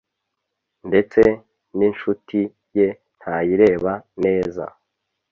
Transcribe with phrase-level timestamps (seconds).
[0.87, 1.21] ndetse
[1.77, 2.41] n’incuti
[2.77, 2.87] ye
[3.19, 3.93] ntayireba
[4.23, 4.63] neza